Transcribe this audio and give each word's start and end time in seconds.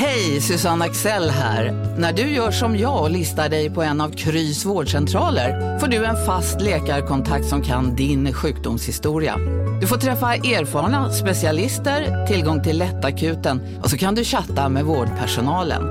Hej, 0.00 0.40
Susanne 0.40 0.84
Axel 0.84 1.30
här. 1.30 1.72
När 1.98 2.12
du 2.12 2.22
gör 2.22 2.50
som 2.50 2.78
jag 2.78 3.02
och 3.02 3.10
listar 3.10 3.48
dig 3.48 3.70
på 3.70 3.82
en 3.82 4.00
av 4.00 4.10
Krys 4.10 4.64
vårdcentraler 4.64 5.78
får 5.78 5.86
du 5.86 6.04
en 6.04 6.26
fast 6.26 6.60
läkarkontakt 6.60 7.46
som 7.46 7.62
kan 7.62 7.96
din 7.96 8.32
sjukdomshistoria. 8.32 9.36
Du 9.80 9.86
får 9.86 9.96
träffa 9.96 10.34
erfarna 10.34 11.12
specialister, 11.12 12.26
tillgång 12.26 12.62
till 12.62 12.78
lättakuten 12.78 13.78
och 13.82 13.90
så 13.90 13.98
kan 13.98 14.14
du 14.14 14.24
chatta 14.24 14.68
med 14.68 14.84
vårdpersonalen. 14.84 15.82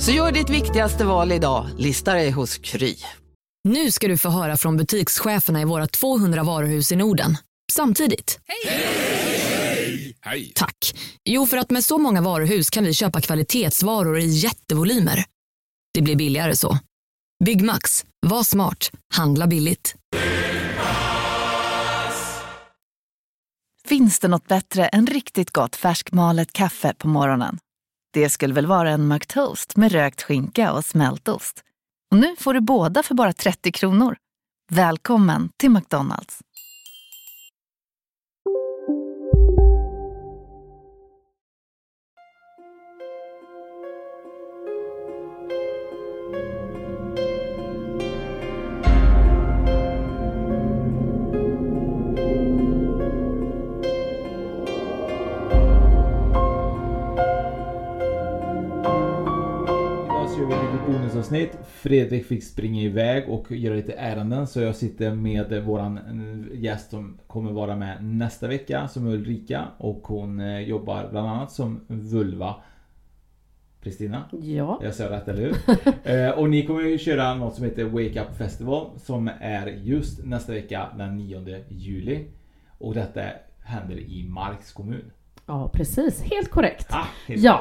Så 0.00 0.10
gör 0.10 0.32
ditt 0.32 0.50
viktigaste 0.50 1.04
val 1.04 1.32
idag, 1.32 1.66
listar 1.78 2.14
dig 2.14 2.30
hos 2.30 2.58
Kry. 2.58 2.96
Nu 3.68 3.90
ska 3.90 4.08
du 4.08 4.18
få 4.18 4.28
höra 4.28 4.56
från 4.56 4.76
butikscheferna 4.76 5.60
i 5.60 5.64
våra 5.64 5.86
200 5.86 6.42
varuhus 6.42 6.92
i 6.92 6.96
Norden. 6.96 7.36
Samtidigt. 7.72 8.38
Hej! 8.46 9.43
Tack. 10.54 10.94
Jo, 11.24 11.46
för 11.46 11.56
att 11.56 11.70
med 11.70 11.84
så 11.84 11.98
många 11.98 12.20
varuhus 12.20 12.70
kan 12.70 12.84
vi 12.84 12.94
köpa 12.94 13.20
kvalitetsvaror 13.20 14.18
i 14.18 14.26
jättevolymer. 14.26 15.24
Det 15.94 16.02
blir 16.02 16.16
billigare 16.16 16.56
så. 16.56 16.78
Byggmax. 17.44 18.04
Var 18.26 18.42
smart. 18.42 18.90
Handla 19.14 19.46
billigt. 19.46 19.94
Finns 23.88 24.20
det 24.20 24.28
något 24.28 24.48
bättre 24.48 24.86
än 24.86 25.06
riktigt 25.06 25.50
gott 25.50 25.76
färskmalet 25.76 26.52
kaffe 26.52 26.94
på 26.94 27.08
morgonen? 27.08 27.58
Det 28.12 28.30
skulle 28.30 28.54
väl 28.54 28.66
vara 28.66 28.90
en 28.90 29.08
McToast 29.08 29.76
med 29.76 29.92
rökt 29.92 30.22
skinka 30.22 30.72
och 30.72 30.84
smältost. 30.84 31.62
Och 32.10 32.16
nu 32.16 32.36
får 32.38 32.54
du 32.54 32.60
båda 32.60 33.02
för 33.02 33.14
bara 33.14 33.32
30 33.32 33.72
kronor. 33.72 34.16
Välkommen 34.70 35.50
till 35.56 35.70
McDonalds. 35.70 36.40
Bonusavsnitt. 61.34 61.66
Fredrik 61.66 62.26
fick 62.26 62.44
springa 62.44 62.82
iväg 62.82 63.28
och 63.28 63.52
göra 63.52 63.74
lite 63.74 63.92
ärenden 63.92 64.46
så 64.46 64.60
jag 64.60 64.76
sitter 64.76 65.14
med 65.14 65.64
våran 65.64 65.98
eh, 65.98 66.60
gäst 66.60 66.90
som 66.90 67.18
kommer 67.26 67.52
vara 67.52 67.76
med 67.76 68.04
nästa 68.04 68.48
vecka 68.48 68.88
som 68.88 69.06
är 69.06 69.10
Ulrika 69.10 69.64
och 69.78 70.00
hon 70.02 70.40
eh, 70.40 70.60
jobbar 70.60 71.08
bland 71.10 71.28
annat 71.28 71.52
som 71.52 71.80
vulva. 71.88 72.54
Kristina? 73.82 74.24
Ja. 74.42 74.80
Jag 74.82 74.94
sa 74.94 75.10
rätt, 75.10 75.28
eller 75.28 75.42
hur? 75.42 75.54
Eh, 76.04 76.30
och 76.30 76.50
ni 76.50 76.66
kommer 76.66 76.80
ju 76.80 76.98
köra 76.98 77.34
något 77.34 77.54
som 77.54 77.64
heter 77.64 77.84
Wake 77.84 78.20
Up 78.20 78.36
Festival 78.36 78.90
som 78.96 79.30
är 79.40 79.66
just 79.66 80.24
nästa 80.24 80.52
vecka 80.52 80.88
den 80.98 81.16
9 81.16 81.64
juli. 81.68 82.26
Och 82.78 82.94
detta 82.94 83.20
händer 83.64 83.96
i 83.96 84.24
Marks 84.28 84.72
kommun. 84.72 85.10
Ja, 85.46 85.70
precis. 85.72 86.22
Helt 86.22 86.50
korrekt. 86.50 86.86
Ah, 86.90 87.06
helt 87.26 87.42
Ja, 87.42 87.60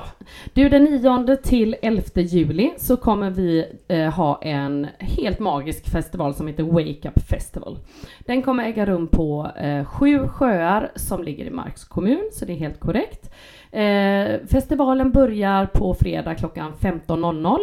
du 0.54 0.70
den 0.70 0.84
9 0.84 1.36
till 1.36 1.76
11 1.82 2.02
juli 2.16 2.74
så 2.78 2.98
kommer 2.98 3.30
vi 3.30 3.66
eh, 3.88 4.10
ha 4.10 4.42
en 4.42 4.88
helt 5.00 5.40
magisk 5.40 5.92
festival 5.92 6.34
som 6.34 6.48
heter 6.48 6.64
Wake 6.64 7.08
Up 7.10 7.20
Festival. 7.30 7.78
Den 8.20 8.42
kommer 8.42 8.64
äga 8.64 8.86
rum 8.86 9.08
på 9.08 9.52
eh, 9.58 9.86
sju 9.86 10.28
sjöar 10.28 10.92
som 10.96 11.24
ligger 11.24 11.46
i 11.46 11.50
Marks 11.50 11.84
kommun, 11.84 12.30
så 12.34 12.46
det 12.46 12.54
är 12.54 12.58
helt 12.58 12.80
korrekt. 12.80 13.30
Eh, 13.72 14.48
festivalen 14.48 15.12
börjar 15.12 15.66
på 15.66 15.94
fredag 15.94 16.36
klockan 16.36 16.74
15.00 16.80 17.58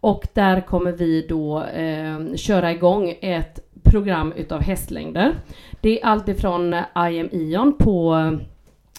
och 0.00 0.26
där 0.32 0.60
kommer 0.60 0.92
vi 0.92 1.26
då 1.28 1.62
eh, 1.62 2.34
köra 2.36 2.72
igång 2.72 3.14
ett 3.20 3.60
program 3.82 4.32
utav 4.36 4.62
hästlängder. 4.62 5.34
Det 5.80 6.00
är 6.00 6.06
allt 6.06 6.28
ifrån 6.28 6.74
I 6.74 7.20
am 7.20 7.28
Ion 7.32 7.78
på 7.78 8.14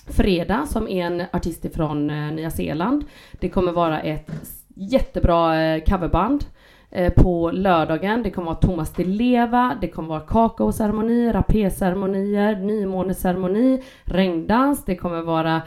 Fredag 0.08 0.66
som 0.68 0.88
är 0.88 1.06
en 1.06 1.24
artist 1.34 1.66
från 1.76 2.10
eh, 2.10 2.32
Nya 2.32 2.52
Zeeland. 2.52 3.06
Det 3.32 3.50
kommer 3.50 3.72
vara 3.72 4.02
ett 4.02 4.30
jättebra 4.76 5.62
eh, 5.62 5.84
coverband. 5.84 6.46
Eh, 6.96 7.14
på 7.14 7.52
lördagen, 7.52 8.24
det 8.24 8.30
kommer 8.32 8.46
vara 8.46 8.56
Thomas 8.56 8.94
Di 8.94 9.04
Leva, 9.04 9.78
det 9.82 9.88
kommer 9.88 10.10
vara 10.10 10.20
kakaoceremoni, 10.20 11.32
rapéceremonier, 11.32 12.56
nymåneceremoni, 12.56 13.82
regndans, 14.04 14.86
det 14.86 14.96
kommer 14.96 15.22
vara 15.22 15.62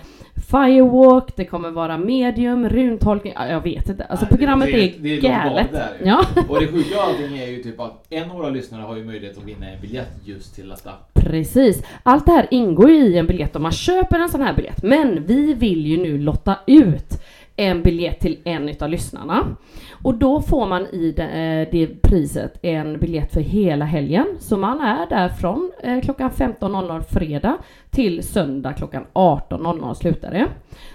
firewalk, 0.50 1.36
det 1.36 1.44
kommer 1.44 1.70
vara 1.70 1.98
medium, 1.98 2.68
runtolkning, 2.68 3.32
ja, 3.36 3.46
jag 3.48 3.60
vet 3.60 3.88
inte. 3.88 4.04
Alltså 4.04 4.26
Nej, 4.26 4.38
programmet 4.38 4.66
det- 4.66 4.84
är, 4.88 4.94
det 4.98 5.16
är 5.16 5.20
galet. 5.20 5.72
där. 5.72 5.96
Ja. 6.04 6.24
Och 6.48 6.60
det 6.60 6.66
sjuka 6.66 6.96
av 6.98 7.08
allting 7.08 7.38
är 7.38 7.46
ju 7.46 7.62
typ 7.62 7.80
att 7.80 8.06
en 8.10 8.30
av 8.30 8.36
våra 8.36 8.48
lyssnare 8.50 8.82
har 8.82 8.96
ju 8.96 9.04
möjlighet 9.04 9.38
att 9.38 9.44
vinna 9.44 9.68
en 9.70 9.80
biljett 9.80 10.12
just 10.24 10.54
till 10.54 10.68
detta. 10.68 10.90
Precis. 11.26 11.82
Allt 12.02 12.26
det 12.26 12.32
här 12.32 12.46
ingår 12.50 12.90
ju 12.90 13.06
i 13.06 13.18
en 13.18 13.26
biljett 13.26 13.56
om 13.56 13.62
man 13.62 13.72
köper 13.72 14.18
en 14.18 14.28
sån 14.28 14.42
här 14.42 14.54
biljett. 14.54 14.82
Men 14.82 15.24
vi 15.26 15.54
vill 15.54 15.86
ju 15.86 15.96
nu 15.96 16.18
lotta 16.18 16.56
ut 16.66 17.22
en 17.56 17.82
biljett 17.82 18.20
till 18.20 18.38
en 18.44 18.68
utav 18.68 18.88
lyssnarna. 18.88 19.56
Och 20.02 20.14
då 20.14 20.42
får 20.42 20.66
man 20.66 20.86
i 20.86 21.12
det, 21.16 21.22
eh, 21.22 21.68
det 21.72 22.02
priset 22.02 22.58
en 22.62 22.98
biljett 22.98 23.32
för 23.32 23.40
hela 23.40 23.84
helgen. 23.84 24.26
Så 24.38 24.56
man 24.56 24.80
är 24.80 25.06
där 25.08 25.28
från 25.28 25.70
eh, 25.82 26.00
klockan 26.00 26.30
15.00 26.30 27.02
fredag 27.02 27.58
till 27.90 28.22
söndag 28.22 28.72
klockan 28.72 29.04
18.00 29.12 29.94
slutar 29.94 30.30
det. 30.30 30.46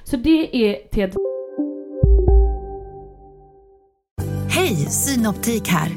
Så 0.04 0.18
det 0.18 0.56
är 0.56 0.90
till 0.92 1.04
ett 1.04 1.16
Hej, 4.50 4.76
Synoptik 4.76 5.68
här. 5.68 5.92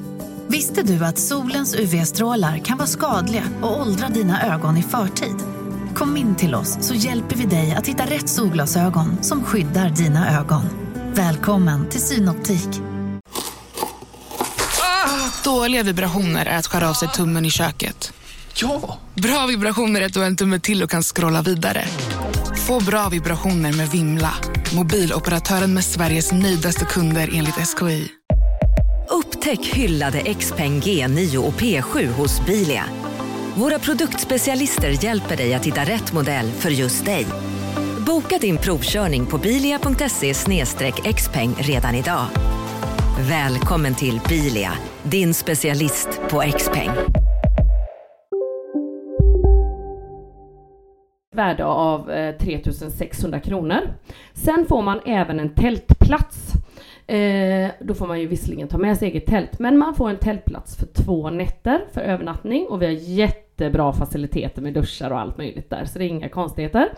Visste 0.48 0.82
du 0.82 1.04
att 1.04 1.18
solens 1.18 1.74
UV-strålar 1.74 2.58
kan 2.58 2.78
vara 2.78 2.88
skadliga 2.88 3.42
och 3.62 3.80
åldra 3.80 4.08
dina 4.08 4.54
ögon 4.54 4.76
i 4.76 4.82
förtid? 4.82 5.36
Kom 5.94 6.16
in 6.16 6.36
till 6.36 6.54
oss 6.54 6.76
så 6.80 6.94
hjälper 6.94 7.36
vi 7.36 7.44
dig 7.44 7.74
att 7.74 7.86
hitta 7.86 8.04
rätt 8.06 8.28
solglasögon 8.28 9.22
som 9.22 9.44
skyddar 9.44 9.90
dina 9.90 10.40
ögon. 10.40 10.62
Välkommen 11.14 11.88
till 11.88 12.00
Synoptik. 12.00 12.68
Dåliga 15.44 15.82
vibrationer 15.82 16.46
är 16.46 16.58
att 16.58 16.66
skära 16.66 16.90
av 16.90 16.94
sig 16.94 17.08
tummen 17.08 17.44
i 17.44 17.50
köket. 17.50 18.12
Ja! 18.54 18.98
Bra 19.14 19.46
vibrationer 19.46 20.00
är 20.00 20.06
att 20.06 20.14
du 20.14 20.20
har 20.20 20.26
en 20.26 20.36
tumme 20.36 20.60
till 20.60 20.82
och 20.82 20.90
kan 20.90 21.02
scrolla 21.02 21.42
vidare. 21.42 21.84
Få 22.66 22.80
bra 22.80 23.08
vibrationer 23.08 23.72
med 23.72 23.88
Vimla. 23.88 24.34
Mobiloperatören 24.74 25.74
med 25.74 25.84
Sveriges 25.84 26.32
nöjdaste 26.32 26.84
kunder 26.84 27.30
enligt 27.32 27.54
SKI. 27.54 28.23
Upptäck 29.44 29.66
hyllade 29.66 30.34
XPeng 30.34 30.80
G9 30.80 31.36
och 31.36 31.52
P7 31.52 32.06
hos 32.06 32.46
Bilia. 32.46 32.84
Våra 33.56 33.78
produktspecialister 33.78 35.04
hjälper 35.04 35.36
dig 35.36 35.54
att 35.54 35.66
hitta 35.66 35.80
rätt 35.80 36.12
modell 36.12 36.46
för 36.46 36.70
just 36.70 37.04
dig. 37.04 37.26
Boka 38.06 38.38
din 38.38 38.58
provkörning 38.58 39.26
på 39.26 39.38
bilia.se 39.38 40.34
xpeng 41.14 41.54
redan 41.58 41.94
idag. 41.94 42.26
Välkommen 43.28 43.94
till 43.94 44.20
Bilia, 44.28 44.72
din 45.02 45.34
specialist 45.34 46.20
på 46.30 46.42
XPeng. 46.58 46.90
värde 51.34 51.64
av 51.64 52.10
eh, 52.10 52.36
3600 52.36 53.40
kronor. 53.40 53.80
Sen 54.34 54.66
får 54.68 54.82
man 54.82 55.00
även 55.04 55.40
en 55.40 55.54
tältplats. 55.54 56.43
Eh, 57.06 57.70
då 57.80 57.94
får 57.94 58.06
man 58.06 58.20
ju 58.20 58.26
visserligen 58.26 58.68
ta 58.68 58.78
med 58.78 58.98
sig 58.98 59.08
eget 59.08 59.26
tält, 59.26 59.58
men 59.58 59.78
man 59.78 59.94
får 59.94 60.10
en 60.10 60.16
tältplats 60.16 60.76
för 60.76 60.86
två 60.86 61.30
nätter 61.30 61.80
för 61.92 62.00
övernattning 62.00 62.66
och 62.66 62.82
vi 62.82 62.86
har 62.86 62.92
jättebra 62.92 63.92
faciliteter 63.92 64.62
med 64.62 64.74
duschar 64.74 65.10
och 65.10 65.20
allt 65.20 65.38
möjligt 65.38 65.70
där, 65.70 65.84
så 65.84 65.98
det 65.98 66.04
är 66.04 66.08
inga 66.08 66.28
konstigheter. 66.28 66.88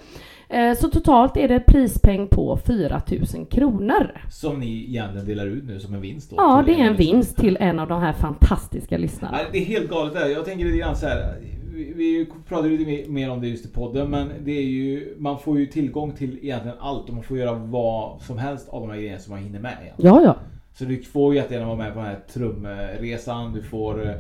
Eh, 0.49 0.75
så 0.75 0.89
totalt 0.89 1.37
är 1.37 1.49
det 1.49 1.61
prispeng 1.61 2.29
på 2.29 2.57
4000 2.67 3.47
kronor. 3.47 4.21
Som 4.31 4.61
ni 4.61 4.85
egentligen 4.89 5.27
delar 5.27 5.47
ut 5.47 5.65
nu 5.65 5.81
som 5.81 5.95
en 5.95 6.01
vinst 6.01 6.31
då. 6.31 6.37
Ja, 6.39 6.63
det 6.67 6.81
är 6.81 6.85
en 6.85 6.97
vinst 6.97 7.37
till 7.37 7.57
en 7.61 7.79
av 7.79 7.89
de 7.89 8.01
här 8.03 8.13
fantastiska 8.13 8.99
lyssnarna. 8.99 9.39
Det 9.53 9.59
är 9.59 9.65
helt 9.65 9.91
galet 9.91 10.15
där. 10.15 10.27
Jag 10.29 10.45
tänker 10.45 10.65
lite 10.65 10.79
grann 10.79 10.97
så 10.97 11.07
här. 11.07 11.35
Vi, 11.77 11.93
vi 11.97 12.27
pratade 12.49 12.69
lite 12.69 13.11
mer- 13.11 13.31
om 13.31 13.41
det 13.41 13.49
just 13.49 13.67
i 13.67 13.69
podden 13.69 14.11
men 14.11 14.29
det 14.45 14.59
är 14.59 14.63
ju 14.63 15.15
Man 15.19 15.39
får 15.39 15.59
ju 15.59 15.67
tillgång 15.67 16.13
till 16.13 16.39
egentligen 16.43 16.77
allt 16.81 17.09
och 17.09 17.15
man 17.15 17.23
får 17.23 17.39
göra 17.39 17.53
vad 17.53 18.21
som 18.21 18.39
helst 18.39 18.69
av 18.69 18.81
de 18.81 18.91
här 18.91 18.97
grejerna 18.99 19.19
som 19.19 19.35
man 19.35 19.43
hinner 19.43 19.61
med 19.61 19.77
egentligen. 19.83 20.15
Ja, 20.15 20.23
ja. 20.23 20.37
Så 20.79 20.85
du 20.85 21.03
får 21.03 21.35
ju 21.35 21.41
jättegärna 21.41 21.67
vara 21.67 21.77
med 21.77 21.93
på 21.93 21.99
den 21.99 22.09
här 22.09 22.19
trumresan. 22.33 23.53
Du 23.53 23.63
får 23.63 24.07
eh, 24.07 24.15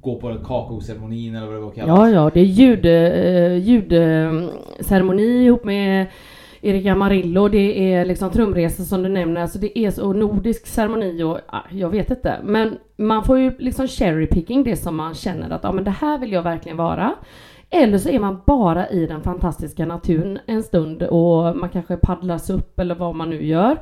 gå 0.00 0.20
på 0.20 0.34
kakaoceremonin 0.34 1.34
eller 1.34 1.46
vad 1.46 1.54
det 1.56 1.60
var 1.60 1.70
kallas. 1.70 1.98
Ja, 1.98 2.10
ja, 2.10 2.30
det 2.34 2.40
är 2.40 2.44
ljud, 2.44 2.86
eh, 2.86 3.56
ljudceremoni 3.56 5.44
ihop 5.44 5.64
med 5.64 6.06
Erika 6.60 6.94
Marillo, 6.94 7.48
det 7.48 7.92
är 7.94 8.04
liksom 8.04 8.30
trumresor 8.30 8.84
som 8.84 9.02
du 9.02 9.08
nämner, 9.08 9.40
alltså 9.40 9.58
det 9.58 9.78
är 9.78 9.90
så 9.90 10.12
nordisk 10.12 10.66
ceremoni 10.66 11.22
och 11.22 11.38
ah, 11.46 11.60
jag 11.70 11.90
vet 11.90 12.10
inte. 12.10 12.36
Men 12.44 12.78
man 12.96 13.24
får 13.24 13.38
ju 13.38 13.52
liksom 13.58 13.88
cherry 13.88 14.26
picking 14.26 14.64
det 14.64 14.76
som 14.76 14.96
man 14.96 15.14
känner 15.14 15.50
att 15.50 15.64
ja 15.64 15.72
men 15.72 15.84
det 15.84 15.90
här 15.90 16.18
vill 16.18 16.32
jag 16.32 16.42
verkligen 16.42 16.76
vara. 16.76 17.14
Eller 17.70 17.98
så 17.98 18.08
är 18.08 18.18
man 18.18 18.40
bara 18.46 18.88
i 18.88 19.06
den 19.06 19.22
fantastiska 19.22 19.86
naturen 19.86 20.38
en 20.46 20.62
stund 20.62 21.02
och 21.02 21.56
man 21.56 21.68
kanske 21.68 21.96
paddlas 21.96 22.50
upp 22.50 22.78
eller 22.78 22.94
vad 22.94 23.14
man 23.14 23.30
nu 23.30 23.44
gör. 23.46 23.76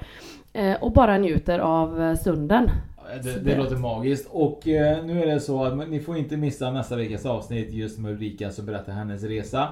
Eh, 0.52 0.74
och 0.82 0.92
bara 0.92 1.18
njuter 1.18 1.58
av 1.58 2.02
eh, 2.02 2.14
stunden. 2.14 2.70
Det, 3.22 3.30
det 3.30 3.40
det- 3.50 3.56
låter 3.56 3.76
magiskt. 3.76 4.28
Och 4.32 4.68
eh, 4.68 5.04
nu 5.04 5.22
är 5.22 5.26
det 5.26 5.40
så 5.40 5.64
att 5.64 5.88
ni 5.88 6.00
får 6.00 6.16
inte 6.16 6.36
missa 6.36 6.70
nästa 6.70 6.96
veckas 6.96 7.26
avsnitt 7.26 7.72
just 7.72 7.98
med 7.98 8.12
Ulrika 8.12 8.50
som 8.50 8.66
berättar 8.66 8.92
hennes 8.92 9.22
resa. 9.22 9.68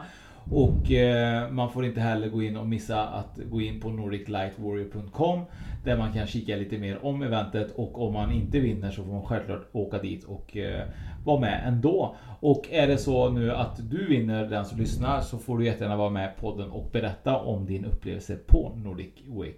Och 0.50 0.90
eh, 0.92 1.50
man 1.50 1.70
får 1.70 1.84
inte 1.84 2.00
heller 2.00 2.28
gå 2.28 2.42
in 2.42 2.56
och 2.56 2.66
missa 2.66 3.02
att 3.04 3.40
gå 3.50 3.60
in 3.60 3.80
på 3.80 3.88
nordiclightwarrior.com 3.90 5.40
där 5.84 5.96
man 5.96 6.12
kan 6.12 6.26
kika 6.26 6.56
lite 6.56 6.78
mer 6.78 7.04
om 7.06 7.22
eventet 7.22 7.72
och 7.76 8.06
om 8.06 8.12
man 8.12 8.32
inte 8.32 8.60
vinner 8.60 8.90
så 8.90 9.04
får 9.04 9.12
man 9.12 9.22
självklart 9.22 9.68
åka 9.72 9.98
dit 9.98 10.24
och 10.24 10.56
eh, 10.56 10.82
vara 11.24 11.40
med 11.40 11.62
ändå. 11.66 12.16
Och 12.40 12.68
är 12.70 12.86
det 12.86 12.98
så 12.98 13.30
nu 13.30 13.52
att 13.52 13.90
du 13.90 14.06
vinner 14.06 14.44
den 14.46 14.64
som 14.64 14.78
lyssnar 14.78 15.20
så 15.20 15.38
får 15.38 15.58
du 15.58 15.64
jättegärna 15.64 15.96
vara 15.96 16.10
med 16.10 16.30
i 16.36 16.40
podden 16.40 16.70
och 16.70 16.90
berätta 16.92 17.36
om 17.36 17.66
din 17.66 17.84
upplevelse 17.84 18.36
på 18.46 18.72
Nordic 18.84 19.12
Wake, 19.28 19.52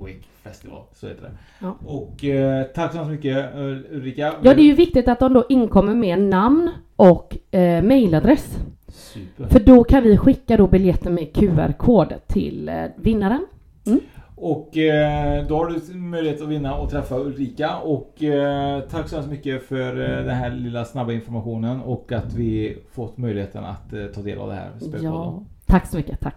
Wake 0.00 0.22
Festival. 0.42 0.82
Så 0.92 1.08
heter 1.08 1.22
det. 1.22 1.30
Ja. 1.60 1.76
Och 1.86 2.24
eh, 2.24 2.64
tack 2.64 2.92
så 2.92 3.04
mycket 3.04 3.54
Ul- 3.54 3.86
Ulrika. 3.90 4.34
Ja, 4.42 4.54
det 4.54 4.60
är 4.62 4.64
ju 4.64 4.74
viktigt 4.74 5.08
att 5.08 5.20
de 5.20 5.32
då 5.32 5.44
inkommer 5.48 5.94
med 5.94 6.20
namn 6.20 6.70
och 6.96 7.54
eh, 7.54 7.82
mailadress. 7.82 8.58
Super. 9.38 9.50
För 9.50 9.60
då 9.60 9.84
kan 9.84 10.02
vi 10.02 10.16
skicka 10.16 10.56
då 10.56 10.66
biljetten 10.66 11.14
med 11.14 11.34
QR-kod 11.34 12.14
till 12.26 12.68
eh, 12.68 12.84
vinnaren. 12.96 13.46
Och 14.36 14.76
eh, 14.76 15.46
då 15.46 15.56
har 15.56 15.66
du 15.66 15.98
möjlighet 15.98 16.42
att 16.42 16.48
vinna 16.48 16.74
och 16.74 16.90
träffa 16.90 17.18
Ulrika. 17.18 17.76
Och 17.76 18.22
eh, 18.22 18.80
tack 18.80 19.08
så 19.08 19.16
hemskt 19.16 19.30
mycket 19.30 19.68
för 19.68 19.94
den 19.94 20.36
här 20.36 20.50
lilla 20.50 20.84
snabba 20.84 21.12
informationen 21.12 21.80
och 21.80 22.12
att 22.12 22.34
vi 22.34 22.78
fått 22.94 23.18
möjligheten 23.18 23.64
att 23.64 24.14
ta 24.14 24.20
del 24.20 24.38
av 24.38 24.48
det 24.48 24.54
här. 24.54 24.70
Ja, 25.02 25.42
tack 25.66 25.86
så 25.86 25.96
mycket. 25.96 26.20
Tack. 26.20 26.36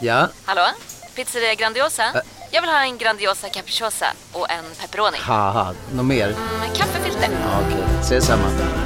Ja, 0.00 0.28
Hallå? 0.44 0.62
Pizzeria 1.16 1.54
Grandiosa? 1.54 2.02
Jag 2.52 2.60
vill 2.62 2.70
ha 2.70 2.84
en 2.84 2.98
Grandiosa 2.98 3.48
capriciosa 3.48 4.06
och 4.32 4.50
en 4.50 4.64
pepperoni. 4.80 5.16
något 5.96 6.06
mer? 6.06 6.26
Med 6.60 6.76
kaffefilter. 6.76 7.28
Ja, 7.32 7.60
Okej, 7.66 7.84
ses 8.00 8.24
samma. 8.24 8.85